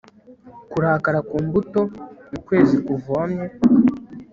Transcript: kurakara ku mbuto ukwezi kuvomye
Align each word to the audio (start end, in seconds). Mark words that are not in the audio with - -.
kurakara 0.71 1.19
ku 1.29 1.35
mbuto 1.45 1.81
ukwezi 2.37 2.75
kuvomye 2.85 3.45